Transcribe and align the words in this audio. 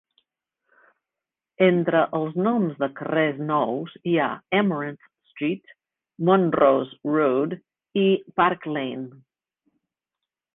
Entre 1.65 1.99
els 2.19 2.39
noms 2.45 2.79
de 2.83 2.87
carrers 2.99 3.43
nous 3.49 3.93
hi 4.13 4.15
ha 4.23 4.29
Amaranth 4.61 5.05
Street, 5.33 5.75
Montrose 6.31 7.13
Road 7.19 7.55
i 8.07 8.09
Park 8.41 8.67
Lane. 8.79 9.07